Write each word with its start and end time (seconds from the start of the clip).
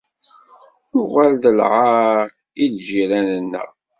Nuɣal 0.91 1.33
d 1.41 1.43
lɛar 1.57 2.25
i 2.63 2.65
lǧiran-nneɣ. 2.73 3.69